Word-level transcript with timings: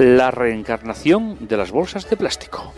La 0.00 0.30
reencarnación 0.30 1.46
de 1.46 1.58
las 1.58 1.70
bolsas 1.72 2.08
de 2.08 2.16
plástico. 2.16 2.72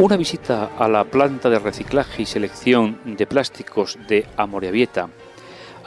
Una 0.00 0.16
visita 0.16 0.70
a 0.76 0.88
la 0.88 1.04
planta 1.04 1.48
de 1.48 1.60
reciclaje 1.60 2.22
y 2.22 2.26
selección 2.26 2.98
de 3.04 3.28
plásticos 3.28 3.96
de 4.08 4.26
Amorebieta 4.36 5.08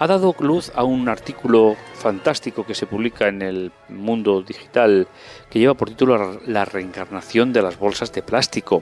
ha 0.01 0.07
dado 0.07 0.35
luz 0.39 0.71
a 0.73 0.83
un 0.83 1.07
artículo 1.09 1.75
fantástico 1.93 2.65
que 2.65 2.73
se 2.73 2.87
publica 2.87 3.27
en 3.27 3.43
el 3.43 3.71
mundo 3.87 4.41
digital 4.41 5.07
que 5.47 5.59
lleva 5.59 5.75
por 5.75 5.89
título 5.89 6.41
La 6.47 6.65
reencarnación 6.65 7.53
de 7.53 7.61
las 7.61 7.77
bolsas 7.77 8.11
de 8.11 8.23
plástico. 8.23 8.81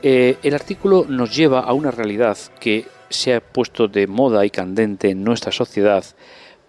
Eh, 0.00 0.38
el 0.42 0.54
artículo 0.54 1.04
nos 1.06 1.36
lleva 1.36 1.60
a 1.60 1.74
una 1.74 1.90
realidad 1.90 2.38
que 2.60 2.86
se 3.10 3.34
ha 3.34 3.42
puesto 3.42 3.88
de 3.88 4.06
moda 4.06 4.46
y 4.46 4.50
candente 4.50 5.10
en 5.10 5.22
nuestra 5.22 5.52
sociedad 5.52 6.02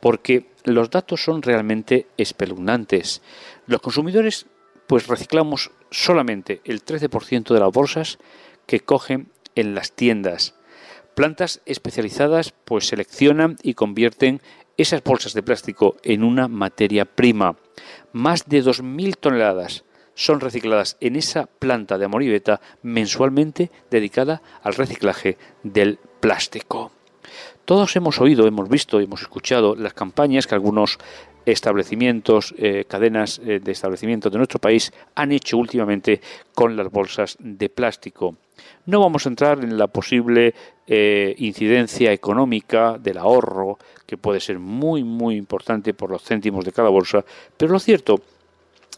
porque 0.01 0.47
los 0.65 0.89
datos 0.89 1.23
son 1.23 1.41
realmente 1.41 2.07
espeluznantes. 2.17 3.21
Los 3.65 3.79
consumidores 3.79 4.45
pues 4.87 5.07
reciclamos 5.07 5.71
solamente 5.89 6.59
el 6.65 6.83
13% 6.83 7.53
de 7.53 7.59
las 7.61 7.71
bolsas 7.71 8.19
que 8.65 8.81
cogen 8.81 9.31
en 9.55 9.73
las 9.73 9.93
tiendas. 9.93 10.58
Plantas 11.19 11.59
especializadas 11.65 12.53
pues 12.63 12.87
seleccionan 12.87 13.57
y 13.61 13.73
convierten 13.73 14.41
esas 14.77 15.03
bolsas 15.03 15.33
de 15.33 15.43
plástico 15.43 15.97
en 16.01 16.23
una 16.23 16.47
materia 16.47 17.03
prima. 17.03 17.57
Más 18.13 18.47
de 18.47 18.63
2.000 18.63 19.17
toneladas 19.17 19.83
son 20.13 20.39
recicladas 20.39 20.95
en 21.01 21.17
esa 21.17 21.47
planta 21.47 21.97
de 21.97 22.05
Amoribeta 22.05 22.61
mensualmente 22.83 23.69
dedicada 23.91 24.41
al 24.63 24.75
reciclaje 24.75 25.37
del 25.61 25.99
plástico. 26.21 26.93
Todos 27.65 27.95
hemos 27.95 28.19
oído, 28.19 28.47
hemos 28.47 28.69
visto, 28.69 28.99
hemos 28.99 29.21
escuchado 29.21 29.75
las 29.75 29.93
campañas 29.93 30.47
que 30.47 30.55
algunos 30.55 30.97
establecimientos, 31.45 32.53
eh, 32.57 32.85
cadenas 32.87 33.39
eh, 33.45 33.59
de 33.59 33.71
establecimientos 33.71 34.31
de 34.31 34.37
nuestro 34.37 34.59
país 34.59 34.91
han 35.15 35.31
hecho 35.31 35.57
últimamente 35.57 36.21
con 36.53 36.75
las 36.75 36.91
bolsas 36.91 37.37
de 37.39 37.69
plástico. 37.69 38.35
No 38.85 38.99
vamos 38.99 39.25
a 39.25 39.29
entrar 39.29 39.63
en 39.63 39.77
la 39.77 39.87
posible 39.87 40.53
eh, 40.87 41.35
incidencia 41.37 42.11
económica 42.11 42.97
del 42.97 43.17
ahorro, 43.17 43.77
que 44.05 44.17
puede 44.17 44.39
ser 44.39 44.59
muy, 44.59 45.03
muy 45.03 45.35
importante 45.35 45.93
por 45.93 46.09
los 46.09 46.23
céntimos 46.23 46.65
de 46.65 46.71
cada 46.71 46.89
bolsa, 46.89 47.23
pero 47.57 47.71
lo 47.71 47.79
cierto 47.79 48.21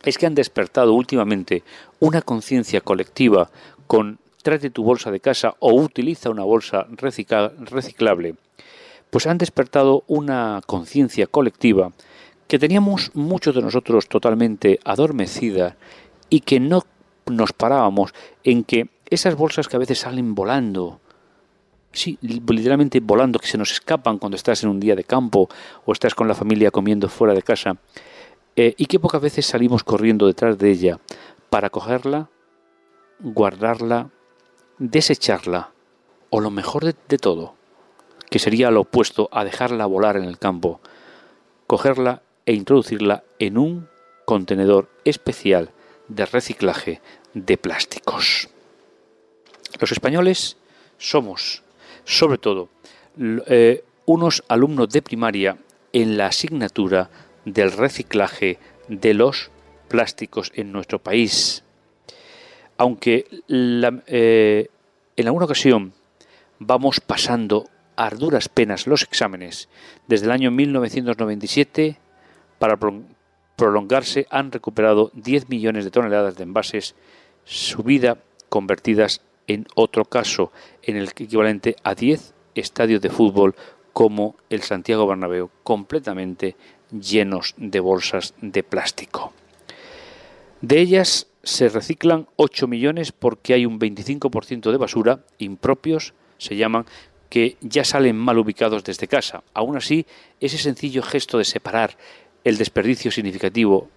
es 0.04 0.18
que 0.18 0.26
han 0.26 0.36
despertado 0.36 0.94
últimamente 0.94 1.64
una 2.00 2.22
conciencia 2.22 2.82
colectiva 2.82 3.50
con 3.86 4.21
trate 4.44 4.70
tu 4.70 4.84
bolsa 4.84 5.12
de 5.12 5.20
casa 5.20 5.56
o 5.60 5.74
utiliza 5.74 6.30
una 6.30 6.44
bolsa 6.44 6.88
reciclable, 6.90 8.36
pues 9.10 9.28
han 9.28 9.38
despertado 9.38 10.04
una 10.08 10.62
conciencia 10.66 11.28
colectiva 11.28 11.92
que 12.48 12.60
teníamos 12.60 13.12
muchos 13.14 13.56
de 13.56 13.62
nosotros 13.62 14.08
totalmente 14.08 14.80
adormecida 14.84 15.78
y 16.30 16.42
que 16.42 16.60
no 16.60 16.84
nos 17.26 17.54
parábamos 17.54 18.14
en 18.44 18.64
que 18.64 18.90
esas 19.10 19.36
bolsas 19.36 19.68
que 19.68 19.76
a 19.76 19.80
veces 19.80 20.00
salen 20.00 20.36
volando, 20.36 21.00
sí, 21.92 22.18
literalmente 22.22 23.00
volando, 23.00 23.40
que 23.40 23.48
se 23.48 23.58
nos 23.58 23.72
escapan 23.72 24.18
cuando 24.18 24.36
estás 24.36 24.64
en 24.64 24.70
un 24.70 24.80
día 24.80 24.96
de 24.96 25.04
campo 25.04 25.50
o 25.86 25.92
estás 25.92 26.16
con 26.16 26.28
la 26.28 26.36
familia 26.36 26.72
comiendo 26.72 27.10
fuera 27.10 27.34
de 27.34 27.42
casa, 27.42 27.78
eh, 28.56 28.74
y 28.78 28.86
que 28.86 29.00
pocas 29.00 29.22
veces 29.22 29.46
salimos 29.46 29.84
corriendo 29.84 30.28
detrás 30.28 30.58
de 30.58 30.72
ella 30.72 31.00
para 31.50 31.70
cogerla, 31.70 32.30
guardarla, 33.20 34.10
desecharla, 34.82 35.70
o 36.32 36.40
lo 36.40 36.50
mejor 36.50 36.84
de, 36.86 37.18
todo, 37.20 37.54
que 38.32 38.40
sería 38.40 38.72
lo 38.72 38.82
opuesto 38.82 39.30
a 39.32 39.44
dejarla 39.44 39.86
volar 39.86 40.18
en 40.18 40.24
el 40.24 40.40
campo, 40.40 40.82
cogerla 41.68 42.24
e 42.48 42.54
introducirla 42.54 43.24
en 43.38 43.60
un 43.60 43.90
contenedor 44.26 44.90
especial 45.06 45.70
de 46.08 46.26
reciclaje 46.26 47.00
de 47.36 47.58
plásticos. 47.58 48.50
Los 49.80 49.92
españoles 49.92 50.58
somos, 50.98 51.62
sobre 52.04 52.40
todo, 52.40 52.70
eh, 53.20 53.84
unos 54.08 54.44
alumnos 54.48 54.90
de 54.90 55.04
primaria 55.04 55.60
en 55.94 56.18
la 56.18 56.26
asignatura 56.26 57.12
del 57.46 57.72
reciclaje 57.72 58.58
de 58.88 59.14
los 59.14 59.52
plásticos 59.90 60.52
en 60.56 60.72
nuestro 60.72 60.98
país. 60.98 61.64
Aunque 62.82 63.28
eh, 64.08 64.68
en 65.16 65.28
alguna 65.28 65.46
ocasión 65.46 65.94
vamos 66.58 67.00
pasando 67.00 67.70
arduras 67.96 68.50
penas 68.50 68.88
los 68.88 69.04
exámenes, 69.04 69.70
desde 70.08 70.26
el 70.26 70.32
año 70.32 70.50
1997 70.50 72.00
para 72.58 72.80
prolongarse 73.56 74.26
han 74.32 74.52
recuperado 74.52 75.12
10 75.14 75.48
millones 75.50 75.86
de 75.86 75.92
toneladas 75.92 76.38
de 76.38 76.44
envases, 76.44 76.96
su 77.46 77.84
vida 77.84 78.18
convertidas 78.50 79.22
en 79.46 79.68
otro 79.76 80.06
caso, 80.06 80.52
en 80.82 80.98
el 80.98 81.10
equivalente 81.10 81.76
a 81.84 81.94
10 81.94 82.34
estadios 82.56 83.00
de 83.00 83.12
fútbol 83.12 83.54
como 83.94 84.38
el 84.50 84.64
Santiago 84.64 85.06
Bernabéu, 85.06 85.52
completamente 85.62 86.56
llenos 86.90 87.54
de 87.58 87.80
bolsas 87.80 88.34
de 88.42 88.64
plástico. 88.64 89.34
De 90.62 90.80
ellas 90.80 91.28
se 91.44 91.70
reciclan 91.70 92.28
8 92.36 92.68
millones 92.68 93.12
porque 93.12 93.54
hay 93.54 93.66
un 93.66 93.80
25% 93.80 94.72
de 94.72 94.78
basura, 94.78 95.26
impropios, 95.40 96.14
se 96.38 96.56
llaman, 96.56 96.86
que 97.30 97.58
ya 97.62 97.84
salen 97.84 98.18
mal 98.18 98.38
ubicados 98.38 98.84
desde 98.84 99.08
casa. 99.08 99.44
Aún 99.54 99.76
así, 99.78 100.06
ese 100.40 100.58
sencillo 100.58 101.02
gesto 101.02 101.38
de 101.38 101.46
separar 101.46 101.98
el 102.44 102.58
desperdicio 102.58 103.12
significativo 103.12 103.90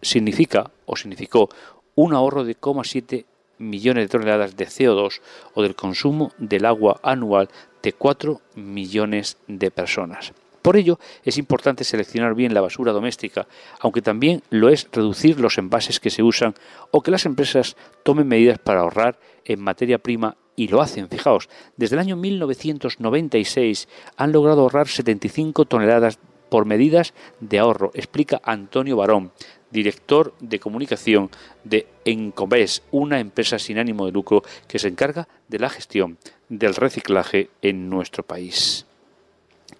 significa 0.00 0.70
o 0.84 0.94
significó 0.96 1.48
un 1.94 2.14
ahorro 2.14 2.44
de 2.44 2.56
0,7 2.56 3.24
millones 3.58 4.04
de 4.04 4.08
toneladas 4.08 4.56
de 4.56 4.66
CO2 4.66 5.20
o 5.54 5.62
del 5.62 5.74
consumo 5.74 6.32
del 6.38 6.66
agua 6.66 7.00
anual 7.02 7.48
de 7.82 7.92
4 7.92 8.40
millones 8.54 9.38
de 9.48 9.70
personas. 9.70 10.32
Por 10.66 10.76
ello, 10.76 10.98
es 11.22 11.38
importante 11.38 11.84
seleccionar 11.84 12.34
bien 12.34 12.52
la 12.52 12.60
basura 12.60 12.90
doméstica, 12.90 13.46
aunque 13.78 14.02
también 14.02 14.42
lo 14.50 14.68
es 14.68 14.88
reducir 14.90 15.38
los 15.38 15.58
envases 15.58 16.00
que 16.00 16.10
se 16.10 16.24
usan 16.24 16.54
o 16.90 17.02
que 17.04 17.12
las 17.12 17.24
empresas 17.24 17.76
tomen 18.02 18.26
medidas 18.26 18.58
para 18.58 18.80
ahorrar 18.80 19.16
en 19.44 19.60
materia 19.60 19.98
prima 19.98 20.36
y 20.56 20.66
lo 20.66 20.82
hacen. 20.82 21.08
Fijaos, 21.08 21.48
desde 21.76 21.94
el 21.94 22.00
año 22.00 22.16
1996 22.16 23.86
han 24.16 24.32
logrado 24.32 24.62
ahorrar 24.62 24.88
75 24.88 25.66
toneladas 25.66 26.18
por 26.48 26.64
medidas 26.64 27.14
de 27.38 27.60
ahorro, 27.60 27.92
explica 27.94 28.40
Antonio 28.42 28.96
Barón, 28.96 29.30
director 29.70 30.34
de 30.40 30.58
comunicación 30.58 31.30
de 31.62 31.86
Encobes, 32.04 32.82
una 32.90 33.20
empresa 33.20 33.60
sin 33.60 33.78
ánimo 33.78 34.04
de 34.04 34.10
lucro 34.10 34.42
que 34.66 34.80
se 34.80 34.88
encarga 34.88 35.28
de 35.46 35.60
la 35.60 35.70
gestión 35.70 36.18
del 36.48 36.74
reciclaje 36.74 37.50
en 37.62 37.88
nuestro 37.88 38.24
país. 38.24 38.84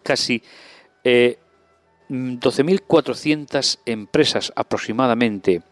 Casi 0.04 0.40
12.400 2.08 3.74
eh, 3.74 3.78
empresas 3.86 4.52
aproximadamente 4.56 5.62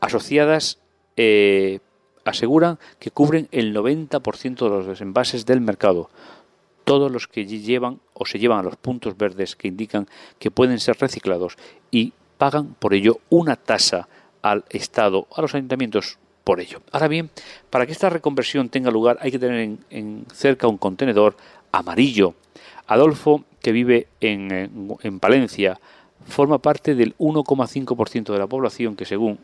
asociadas 0.00 0.78
eh, 1.16 1.80
aseguran 2.24 2.78
que 2.98 3.10
cubren 3.10 3.48
el 3.52 3.74
90% 3.74 4.56
de 4.56 4.68
los 4.68 4.86
desenvases 4.86 5.46
del 5.46 5.60
mercado, 5.60 6.10
todos 6.84 7.10
los 7.10 7.26
que 7.28 7.46
llevan 7.46 8.00
o 8.12 8.26
se 8.26 8.38
llevan 8.38 8.60
a 8.60 8.62
los 8.62 8.76
puntos 8.76 9.16
verdes 9.16 9.56
que 9.56 9.68
indican 9.68 10.08
que 10.38 10.50
pueden 10.50 10.78
ser 10.80 10.98
reciclados 10.98 11.56
y 11.90 12.12
pagan 12.38 12.74
por 12.74 12.94
ello 12.94 13.20
una 13.30 13.56
tasa 13.56 14.08
al 14.42 14.64
Estado, 14.68 15.26
a 15.34 15.40
los 15.40 15.54
ayuntamientos 15.54 16.18
por 16.44 16.60
ello. 16.60 16.82
Ahora 16.92 17.08
bien, 17.08 17.30
para 17.70 17.86
que 17.86 17.92
esta 17.92 18.10
reconversión 18.10 18.68
tenga 18.68 18.90
lugar 18.90 19.18
hay 19.20 19.30
que 19.30 19.38
tener 19.38 19.78
en, 19.90 20.26
cerca 20.32 20.68
un 20.68 20.76
contenedor 20.76 21.36
amarillo. 21.72 22.34
Adolfo, 22.86 23.44
que 23.60 23.72
vive 23.72 24.08
en, 24.20 24.96
en 25.02 25.20
Palencia, 25.20 25.80
forma 26.26 26.58
parte 26.58 26.94
del 26.94 27.16
1,5% 27.18 28.32
de 28.32 28.38
la 28.38 28.46
población 28.46 28.96
que 28.96 29.04
según 29.04 29.38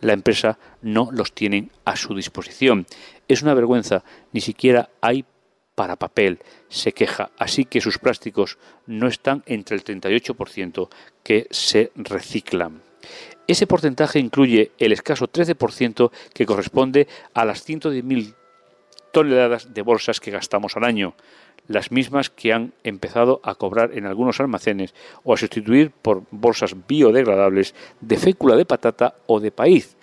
la 0.00 0.12
empresa 0.12 0.58
no 0.82 1.10
los 1.12 1.32
tienen 1.32 1.70
a 1.84 1.96
su 1.96 2.14
disposición. 2.14 2.86
Es 3.28 3.42
una 3.42 3.54
vergüenza, 3.54 4.04
ni 4.32 4.40
siquiera 4.40 4.90
hay 5.00 5.24
para 5.74 5.96
papel, 5.96 6.40
se 6.68 6.92
queja, 6.92 7.30
así 7.38 7.64
que 7.64 7.80
sus 7.80 7.98
plásticos 7.98 8.58
no 8.86 9.06
están 9.06 9.42
entre 9.46 9.76
el 9.76 9.84
38% 9.84 10.88
que 11.22 11.46
se 11.50 11.92
reciclan. 11.94 12.82
Ese 13.46 13.66
porcentaje 13.66 14.18
incluye 14.18 14.72
el 14.78 14.92
escaso 14.92 15.28
13% 15.28 16.10
que 16.34 16.46
corresponde 16.46 17.08
a 17.32 17.44
las 17.44 17.66
110.000 17.66 18.34
toneladas 19.12 19.72
de 19.72 19.82
bolsas 19.82 20.20
que 20.20 20.30
gastamos 20.30 20.76
al 20.76 20.84
año, 20.84 21.14
las 21.68 21.92
mismas 21.92 22.30
que 22.30 22.52
han 22.52 22.72
empezado 22.84 23.40
a 23.42 23.54
cobrar 23.54 23.96
en 23.96 24.06
algunos 24.06 24.40
almacenes 24.40 24.94
o 25.24 25.32
a 25.32 25.36
sustituir 25.36 25.90
por 25.90 26.24
bolsas 26.30 26.74
biodegradables 26.86 27.74
de 28.00 28.16
fécula 28.16 28.56
de 28.56 28.66
patata 28.66 29.14
o 29.26 29.40
de 29.40 29.50
país. 29.50 29.96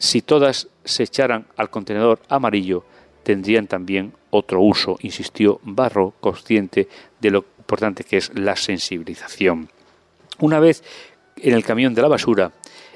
si 0.00 0.22
todas 0.22 0.68
se 0.84 1.02
echaran 1.02 1.46
al 1.56 1.70
contenedor 1.70 2.20
amarillo, 2.28 2.84
tendrían 3.24 3.66
también 3.66 4.12
otro 4.30 4.62
uso, 4.62 4.96
insistió 5.00 5.60
Barro, 5.64 6.14
consciente 6.20 6.88
de 7.20 7.30
lo 7.30 7.44
importante 7.58 8.04
que 8.04 8.16
es 8.16 8.30
la 8.38 8.54
sensibilización. 8.54 9.68
Una 10.38 10.60
vez 10.60 10.84
en 11.36 11.54
el 11.54 11.64
camión 11.64 11.94
de 11.94 12.02
la 12.02 12.08
basura, 12.08 12.52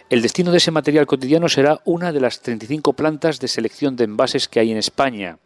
el 0.09 0.23
destino 0.23 0.51
de 0.51 0.59
ese 0.59 0.71
material 0.71 1.07
cotidiano 1.07 1.49
será 1.49 1.81
una 1.85 2.13
de 2.13 2.21
las 2.21 2.41
35 2.41 2.93
plantas 2.93 3.41
de 3.41 3.49
selección 3.49 3.97
de 3.97 4.05
envases 4.05 4.47
que 4.47 4.61
hay 4.61 4.71
en 4.71 4.77
España. 4.77 5.39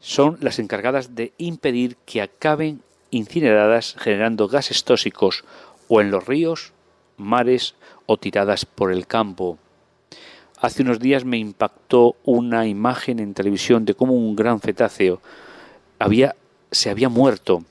Son 0.00 0.38
las 0.40 0.58
encargadas 0.58 1.14
de 1.14 1.34
impedir 1.36 1.96
que 2.06 2.22
acaben 2.22 2.82
incineradas 3.10 3.96
generando 3.98 4.48
gases 4.48 4.84
tóxicos 4.84 5.44
o 5.88 6.00
en 6.00 6.10
los 6.10 6.26
ríos, 6.26 6.72
mares 7.18 7.74
o 8.06 8.16
tiradas 8.16 8.64
por 8.64 8.92
el 8.92 9.06
campo. 9.06 9.58
Hace 10.58 10.82
unos 10.82 11.00
días 11.00 11.24
me 11.24 11.38
impactó 11.38 12.16
una 12.24 12.66
imagen 12.66 13.18
en 13.18 13.34
televisión 13.34 13.84
de 13.84 13.94
cómo 13.94 14.14
un 14.14 14.36
gran 14.36 14.60
cetáceo 14.60 15.20
había, 15.98 16.34
se 16.70 16.90
había 16.90 17.08
muerto 17.08 17.64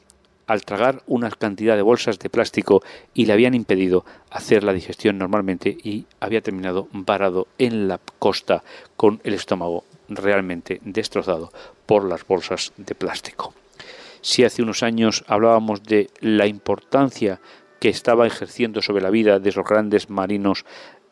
al 0.46 0.66
tragar 0.66 1.04
una 1.08 1.30
cantidad 1.30 1.76
de 1.76 1.84
bolsas 1.84 2.18
de 2.20 2.30
plástico 2.30 2.82
y 3.14 3.26
le 3.26 3.34
habían 3.34 3.54
impedido 3.54 4.06
hacer 4.32 4.64
la 4.64 4.74
digestión 4.74 5.18
normalmente 5.18 5.78
y 5.84 6.06
había 6.20 6.42
terminado 6.42 6.88
varado 6.92 7.48
en 7.58 7.88
la 7.88 8.00
costa 8.18 8.64
con 8.96 9.20
el 9.24 9.36
estómago 9.36 9.84
realmente 10.10 10.80
destrozado 10.84 11.52
por 11.86 12.04
las 12.04 12.26
bolsas 12.26 12.74
de 12.78 12.96
plástico. 12.96 13.54
Si 14.22 14.44
hace 14.44 14.62
unos 14.62 14.84
años 14.84 15.24
hablábamos 15.28 15.84
de 15.84 16.10
la 16.20 16.48
importancia 16.48 17.40
que 17.80 17.90
estaba 17.90 18.28
ejerciendo 18.28 18.82
sobre 18.82 19.02
la 19.02 19.10
vida 19.10 19.40
de 19.40 19.50
esos 19.50 19.66
grandes 19.66 20.10
marinos 20.10 20.66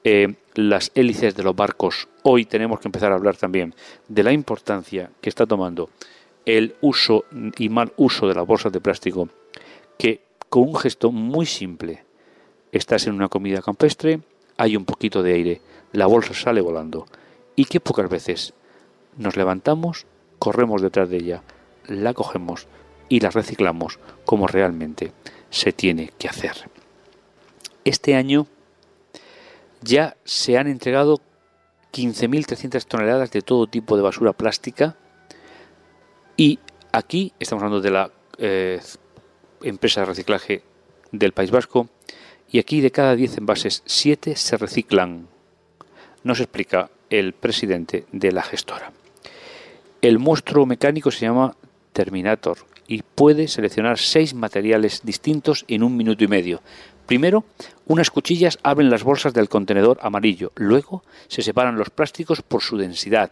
eh, 0.04 0.36
las 0.56 0.92
hélices 0.96 1.36
de 1.36 1.44
los 1.44 1.56
barcos, 1.56 2.08
hoy 2.24 2.46
tenemos 2.46 2.80
que 2.80 2.88
empezar 2.88 3.12
a 3.12 3.16
hablar 3.16 3.38
también 3.38 3.74
de 4.08 4.24
la 4.24 4.32
importancia 4.32 5.12
que 5.22 5.30
está 5.30 5.46
tomando 5.46 5.90
el 6.46 6.76
uso 6.80 7.26
y 7.58 7.68
mal 7.68 7.92
uso 7.98 8.28
de 8.28 8.34
las 8.34 8.48
bolsas 8.48 8.72
de 8.72 8.80
plástico, 8.80 9.28
que 9.98 10.22
con 10.48 10.64
un 10.64 10.76
gesto 10.76 11.12
muy 11.12 11.46
simple, 11.46 12.06
estás 12.72 13.06
en 13.08 13.16
una 13.16 13.28
comida 13.28 13.62
campestre, 13.62 14.22
hay 14.56 14.78
un 14.78 14.86
poquito 14.86 15.22
de 15.22 15.34
aire, 15.34 15.62
la 15.92 16.06
bolsa 16.06 16.34
sale 16.34 16.62
volando, 16.62 17.06
y 17.56 17.66
que 17.66 17.82
pocas 17.82 18.10
veces 18.10 18.54
nos 19.18 19.36
levantamos, 19.36 20.06
corremos 20.40 20.82
detrás 20.82 21.10
de 21.10 21.18
ella, 21.18 21.44
la 21.88 22.14
cogemos 22.14 22.68
y 23.10 23.20
la 23.20 23.30
reciclamos 23.30 24.00
como 24.26 24.48
realmente 24.48 25.12
se 25.50 25.72
tiene 25.72 26.12
que 26.18 26.28
hacer. 26.28 26.70
Este 27.84 28.16
año 28.16 28.48
ya 29.82 30.18
se 30.24 30.58
han 30.58 30.68
entregado 30.68 31.22
15.300 31.94 32.86
toneladas 32.86 33.32
de 33.32 33.42
todo 33.42 33.68
tipo 33.68 33.96
de 33.96 34.04
basura 34.04 34.34
plástica 34.34 34.98
y 36.36 36.60
aquí 36.92 37.34
estamos 37.40 37.64
hablando 37.64 37.82
de 37.82 37.92
la 37.92 38.12
eh, 38.38 38.80
empresa 39.62 40.02
de 40.02 40.08
reciclaje 40.08 40.64
del 41.12 41.32
País 41.32 41.52
Vasco 41.52 41.88
y 42.52 42.60
aquí 42.60 42.82
de 42.82 42.92
cada 42.92 43.16
10 43.16 43.40
envases 43.40 43.84
7 43.86 44.36
se 44.36 44.58
reciclan. 44.58 45.28
Nos 46.24 46.40
explica 46.40 46.90
el 47.10 47.34
presidente 47.34 48.06
de 48.12 48.32
la 48.32 48.44
gestora. 48.44 48.92
El 50.02 50.20
monstruo 50.20 50.66
mecánico 50.66 51.12
se 51.12 51.26
llama 51.26 51.56
Terminator 51.94 52.58
y 52.88 53.02
puede 53.02 53.48
seleccionar 53.48 53.98
seis 53.98 54.34
materiales 54.34 55.02
distintos 55.04 55.66
en 55.68 55.84
un 55.84 55.98
minuto 55.98 56.24
y 56.24 56.28
medio, 56.28 56.62
Primero, 57.08 57.46
unas 57.86 58.12
cuchillas 58.12 58.60
abren 58.64 58.90
las 58.90 59.06
bolsas 59.06 59.34
del 59.34 59.48
contenedor 59.48 59.98
amarillo. 60.02 60.52
Luego, 60.56 61.04
se 61.30 61.42
separan 61.42 61.78
los 61.78 61.90
plásticos 61.90 62.42
por 62.42 62.62
su 62.62 62.78
densidad. 62.78 63.32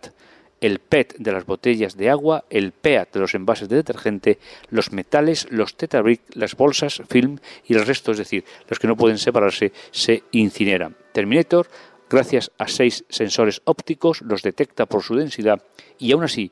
El 0.62 0.80
PET 0.80 1.18
de 1.18 1.34
las 1.34 1.46
botellas 1.46 1.98
de 1.98 2.10
agua, 2.10 2.46
el 2.50 2.72
PEAT 2.72 3.14
de 3.14 3.20
los 3.20 3.36
envases 3.36 3.68
de 3.68 3.76
detergente, 3.76 4.40
los 4.70 4.94
metales, 4.94 5.48
los 5.52 5.76
tetabric, 5.76 6.22
las 6.36 6.56
bolsas, 6.56 7.02
film 7.10 7.40
y 7.68 7.74
el 7.74 7.86
resto, 7.86 8.14
es 8.14 8.18
decir, 8.18 8.46
los 8.70 8.80
que 8.80 8.88
no 8.88 8.96
pueden 8.96 9.18
separarse, 9.18 9.74
se 9.92 10.24
incineran. 10.32 10.96
Terminator, 11.12 11.68
gracias 12.10 12.52
a 12.58 12.68
seis 12.68 13.06
sensores 13.10 13.62
ópticos, 13.66 14.22
los 14.22 14.42
detecta 14.42 14.86
por 14.86 15.04
su 15.04 15.16
densidad 15.16 15.62
y 15.98 16.12
aún 16.12 16.24
así 16.24 16.52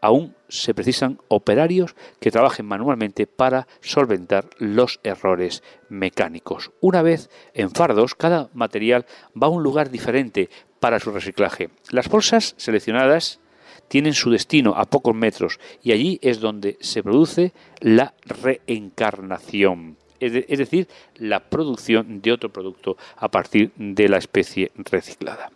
aún 0.00 0.34
se 0.48 0.74
precisan 0.74 1.18
operarios 1.28 1.94
que 2.20 2.30
trabajen 2.30 2.66
manualmente 2.66 3.26
para 3.26 3.66
solventar 3.80 4.48
los 4.58 5.00
errores 5.02 5.62
mecánicos. 5.88 6.70
Una 6.80 7.02
vez 7.02 7.30
en 7.54 7.70
fardos, 7.70 8.14
cada 8.14 8.48
material 8.54 9.06
va 9.40 9.48
a 9.48 9.50
un 9.50 9.62
lugar 9.62 9.90
diferente 9.90 10.48
para 10.80 11.00
su 11.00 11.10
reciclaje. 11.10 11.70
Las 11.90 12.08
bolsas 12.08 12.54
seleccionadas 12.56 13.40
tienen 13.88 14.14
su 14.14 14.30
destino 14.30 14.74
a 14.76 14.84
pocos 14.84 15.14
metros 15.14 15.58
y 15.82 15.92
allí 15.92 16.18
es 16.22 16.40
donde 16.40 16.76
se 16.80 17.02
produce 17.02 17.52
la 17.80 18.14
reencarnación, 18.24 19.96
es, 20.20 20.58
decir, 20.58 20.88
la 21.16 21.40
producción 21.40 22.20
de 22.20 22.32
otro 22.32 22.50
producto 22.52 22.96
a 23.16 23.28
partir 23.28 23.72
de 23.76 24.08
la 24.08 24.18
especie 24.18 24.72
reciclada. 24.76 25.50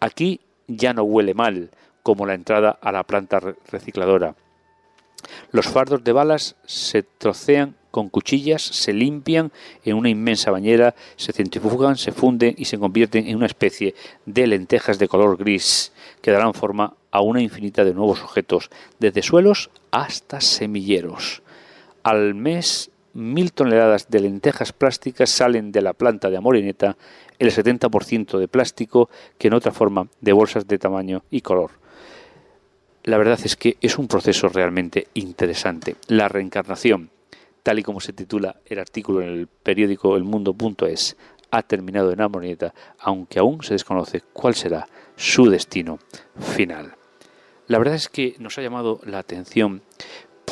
Aquí 0.00 0.40
ya 0.66 0.92
no 0.92 1.02
huele 1.02 1.34
mal, 1.34 1.70
como 2.02 2.26
la 2.26 2.34
entrada 2.34 2.70
a 2.70 2.92
la 2.92 3.04
planta 3.04 3.40
recicladora. 3.70 4.34
Los 5.52 5.66
fardos 5.68 6.04
de 6.04 6.12
balas 6.12 6.56
se 6.66 7.02
trocean 7.02 7.76
con 7.90 8.08
cuchillas, 8.08 8.60
se 8.60 8.92
limpian 8.92 9.52
en 9.84 9.96
una 9.96 10.10
inmensa 10.10 10.50
bañera, 10.50 10.94
se 11.16 11.32
centrifugan, 11.32 11.96
se 11.96 12.12
funden 12.12 12.54
y 12.58 12.64
se 12.64 12.78
convierten 12.78 13.28
en 13.28 13.36
una 13.36 13.46
especie 13.46 13.94
de 14.26 14.46
lentejas 14.48 14.98
de 14.98 15.06
color 15.06 15.36
gris 15.36 15.92
que 16.20 16.32
darán 16.32 16.54
forma 16.54 16.94
a 17.10 17.20
una 17.20 17.40
infinita 17.40 17.84
de 17.84 17.94
nuevos 17.94 18.20
objetos, 18.20 18.68
desde 18.98 19.22
suelos 19.22 19.70
hasta 19.92 20.40
semilleros. 20.40 21.42
Al 22.02 22.34
mes, 22.34 22.90
mil 23.14 23.52
toneladas 23.52 24.10
de 24.10 24.20
lentejas 24.20 24.72
plásticas 24.72 25.30
salen 25.30 25.72
de 25.72 25.82
la 25.82 25.92
planta 25.92 26.30
de 26.30 26.36
Amorineta, 26.36 26.96
el 27.38 27.50
70% 27.50 28.38
de 28.38 28.48
plástico 28.48 29.08
que 29.38 29.48
en 29.48 29.54
otra 29.54 29.72
forma 29.72 30.08
de 30.20 30.32
bolsas 30.32 30.66
de 30.66 30.78
tamaño 30.78 31.22
y 31.30 31.40
color 31.40 31.84
la 33.04 33.18
verdad 33.18 33.38
es 33.44 33.56
que 33.56 33.76
es 33.82 33.98
un 33.98 34.08
proceso 34.08 34.48
realmente 34.48 35.08
interesante. 35.14 35.96
La 36.08 36.28
reencarnación, 36.28 37.10
tal 37.62 37.78
y 37.78 37.82
como 37.82 38.00
se 38.00 38.14
titula 38.14 38.56
el 38.64 38.78
artículo 38.78 39.20
en 39.20 39.28
el 39.28 39.46
periódico 39.46 40.16
El 40.16 40.24
Mundo.es, 40.24 41.16
ha 41.50 41.62
terminado 41.62 42.12
en 42.12 42.22
Amonieta, 42.22 42.74
aunque 42.98 43.38
aún 43.38 43.62
se 43.62 43.74
desconoce 43.74 44.22
cuál 44.32 44.54
será 44.54 44.88
su 45.16 45.50
destino 45.50 45.98
final. 46.40 46.94
La 47.66 47.78
verdad 47.78 47.94
es 47.94 48.08
que 48.08 48.36
nos 48.38 48.58
ha 48.58 48.62
llamado 48.62 49.00
la 49.04 49.18
atención 49.18 49.82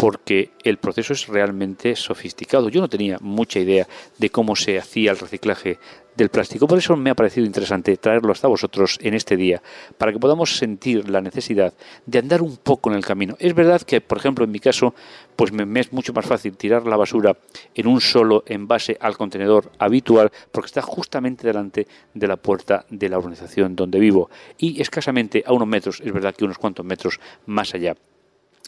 porque 0.03 0.51
el 0.65 0.79
proceso 0.79 1.13
es 1.13 1.29
realmente 1.29 1.95
sofisticado. 1.95 2.69
Yo 2.69 2.81
no 2.81 2.89
tenía 2.89 3.19
mucha 3.21 3.61
idea 3.61 3.87
de 4.19 4.31
cómo 4.31 4.57
se 4.57 4.77
hacía 4.77 5.13
el 5.13 5.19
reciclaje 5.21 5.79
del 6.17 6.29
plástico. 6.29 6.67
Por 6.67 6.79
eso 6.79 6.97
me 6.97 7.11
ha 7.11 7.15
parecido 7.15 7.47
interesante 7.47 7.97
traerlo 7.99 8.33
hasta 8.33 8.49
vosotros 8.49 8.99
en 9.01 9.15
este 9.15 9.37
día, 9.37 9.63
para 9.99 10.13
que 10.13 10.19
podamos 10.19 10.57
sentir 10.57 11.09
la 11.09 11.21
necesidad 11.21 11.73
de 12.05 12.19
andar 12.19 12.43
un 12.43 12.57
poco 12.57 12.91
en 12.91 12.97
el 12.97 13.05
camino. 13.05 13.37
Es 13.39 13.55
verdad 13.55 13.81
que, 13.83 14.01
por 14.01 14.19
ejemplo, 14.19 14.45
en 14.45 14.51
mi 14.51 14.59
caso, 14.59 14.93
pues 15.37 15.53
me, 15.53 15.79
es 15.79 15.93
mucho 15.93 16.13
más 16.13 16.27
fácil 16.27 16.57
tirar 16.57 16.85
la 16.85 16.97
basura 16.97 17.37
en 17.73 17.87
un 17.87 18.01
solo 18.01 18.43
envase 18.49 18.99
al 19.01 19.17
contenedor 19.17 19.71
habitual, 19.79 20.33
porque 20.51 20.67
está 20.67 20.83
justamente 20.83 21.47
delante 21.47 21.87
de 22.13 22.27
la 22.27 22.39
puerta 22.39 22.87
de 22.91 23.09
la 23.09 23.19
organización 23.19 23.77
donde 23.77 24.01
vivo 24.01 24.31
y 24.59 24.83
escasamente 24.83 25.45
a 25.47 25.53
unos 25.53 25.69
metros, 25.69 26.01
es 26.05 26.13
verdad 26.13 26.35
que 26.35 26.45
unos 26.45 26.59
cuantos 26.59 26.85
metros 26.85 27.21
más 27.47 27.73
allá 27.73 27.95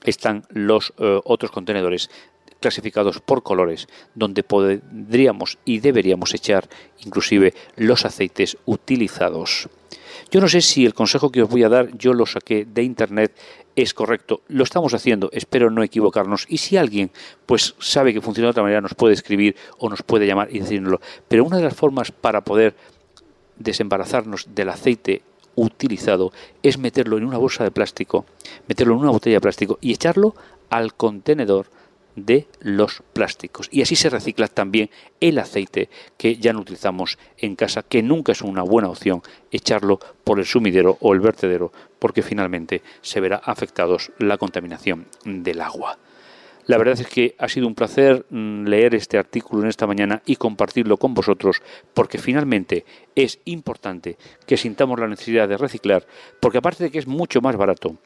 están 0.05 0.45
los 0.51 0.93
eh, 0.99 1.21
otros 1.25 1.51
contenedores 1.51 2.11
clasificados 2.61 3.21
por 3.21 3.43
colores, 3.43 3.89
donde 4.15 4.43
podríamos 4.43 5.59
y 5.65 5.81
deberíamos 5.81 6.33
echar 6.33 6.69
inclusive 7.05 7.53
los 7.77 8.05
aceites 8.05 8.57
utilizados. 8.65 9.69
Yo 10.31 10.41
no 10.41 10.49
sé 10.49 10.63
si 10.63 10.87
el 10.87 10.95
consejo 10.95 11.31
que 11.31 11.43
os 11.43 11.51
voy 11.51 11.63
a 11.63 11.69
dar, 11.69 11.97
yo 11.97 12.15
lo 12.15 12.25
saqué 12.27 12.65
de 12.65 12.83
internet, 12.83 13.37
es 13.77 13.93
correcto. 13.93 14.41
Lo 14.49 14.65
estamos 14.65 14.95
haciendo, 14.95 15.29
espero 15.33 15.71
no 15.71 15.83
equivocarnos. 15.83 16.47
Y 16.49 16.59
si 16.59 16.77
alguien 16.77 17.11
pues 17.47 17.75
sabe 17.79 18.15
que 18.15 18.21
funciona 18.21 18.47
de 18.47 18.51
otra 18.53 18.63
manera, 18.63 18.81
nos 18.81 18.95
puede 18.95 19.15
escribir 19.15 19.57
o 19.79 19.89
nos 19.89 20.03
puede 20.03 20.27
llamar 20.27 20.49
y 20.51 20.61
decirlo. 20.61 21.01
Pero 21.29 21.45
una 21.45 21.59
de 21.59 21.65
las 21.65 21.75
formas 21.75 22.13
para 22.13 22.43
poder 22.43 22.75
desembarazarnos 23.59 24.55
del 24.55 24.71
aceite 24.71 25.23
utilizado 25.57 26.33
es 26.63 26.79
meterlo 26.79 27.19
en 27.19 27.25
una 27.25 27.39
bolsa 27.39 27.65
de 27.65 27.71
plástico, 27.71 28.25
meterlo 28.69 28.95
en 28.95 29.01
una 29.01 29.11
botella 29.11 29.37
de 29.37 29.41
plástico 29.41 29.79
y 29.81 29.93
echarlo 29.93 30.35
al 30.71 30.95
contenedor 30.95 31.67
de 32.17 32.47
los 32.61 33.03
plásticos. 33.13 33.69
Y 33.71 33.83
así 33.83 33.97
se 33.97 34.11
recicla 34.11 34.49
también 34.49 34.91
el 35.21 35.39
aceite 35.39 35.89
que 36.17 36.37
ya 36.37 36.53
no 36.53 36.61
utilizamos 36.61 37.19
en 37.39 37.57
casa, 37.57 37.83
que 37.83 38.03
nunca 38.03 38.33
es 38.33 38.43
una 38.43 38.63
buena 38.63 38.89
opción 38.89 39.23
echarlo 39.51 39.99
por 40.23 40.39
el 40.39 40.47
sumidero 40.47 40.97
o 41.01 41.13
el 41.13 41.21
vertedero, 41.21 41.73
porque 41.99 42.23
finalmente 42.23 42.83
se 43.03 43.21
verá 43.21 43.37
afectados 43.37 44.13
la 44.19 44.39
contaminación 44.39 45.07
del 45.25 45.61
agua. 45.61 45.99
La 46.67 46.79
verdad 46.79 46.99
es 46.99 47.07
que 47.07 47.35
ha 47.39 47.49
sido 47.49 47.67
un 47.67 47.75
placer 47.75 48.25
mm, 48.31 48.65
leer 48.65 48.95
este 48.95 49.19
artículo 49.19 49.63
en 49.63 49.69
esta 49.69 49.87
mañana 49.87 50.23
y 50.25 50.37
compartirlo 50.37 50.97
con 50.97 51.13
vosotros, 51.13 51.61
porque 51.93 52.19
finalmente 52.19 52.87
es 53.15 53.39
importante 53.45 54.17
que 54.47 54.57
sintamos 54.57 54.99
la 54.99 55.09
necesidad 55.09 55.47
de 55.47 55.59
reciclar, 55.59 56.07
porque 56.41 56.59
aparte 56.59 56.85
de 56.85 56.91
que 56.91 56.99
es 56.99 57.07
mucho 57.07 57.43
más 57.43 57.57
barato, 57.57 57.97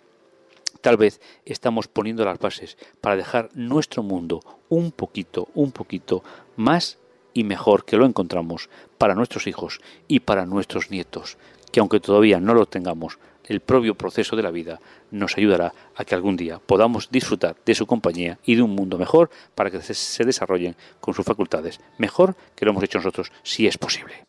tal 0.81 0.97
vez 0.97 1.21
estamos 1.45 1.87
poniendo 1.87 2.25
las 2.25 2.41
bases 2.41 2.77
para 3.01 3.17
dejar 3.17 3.49
nuestro 3.55 4.03
mundo 4.03 4.41
un 4.69 4.91
poquito, 4.91 5.49
un 5.55 5.71
poquito 5.71 6.25
más 6.57 6.99
y 7.33 7.45
mejor 7.45 7.85
que 7.85 7.97
lo 7.97 8.07
encontramos 8.07 8.69
para 8.99 9.15
nuestros 9.15 9.47
hijos 9.47 9.81
y 10.09 10.21
para 10.21 10.47
nuestros 10.47 10.91
nietos, 10.91 11.39
que 11.71 11.81
aunque 11.81 12.01
todavía 12.01 12.41
no 12.41 12.55
lo 12.55 12.67
tengamos, 12.67 13.19
el 13.45 13.61
propio 13.61 13.95
proceso 13.95 14.37
de 14.37 14.43
la 14.43 14.51
vida 14.51 14.81
nos 15.11 15.37
ayudará 15.37 15.73
a 15.97 16.05
que 16.05 16.15
algún 16.15 16.37
día 16.37 16.59
podamos 16.59 17.11
disfrutar 17.11 17.57
de 17.65 17.75
su 17.75 17.87
compañía 17.87 18.39
y 18.45 18.55
de 18.55 18.63
un 18.63 18.75
mundo 18.75 18.99
mejor 18.99 19.31
para 19.55 19.71
que 19.71 19.81
se 19.81 20.25
desarrollen 20.25 20.77
con 21.01 21.15
sus 21.15 21.25
facultades 21.25 21.81
mejor 21.97 22.37
que 22.55 22.65
lo 22.65 22.73
hemos 22.73 22.85
hecho 22.85 22.99
nosotros, 22.99 23.33
si 23.43 23.67
es 23.67 23.79
posible. 23.79 24.27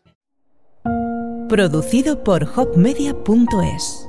Producido 1.50 2.24
por 2.24 2.44
hopmedia.es 2.56 4.09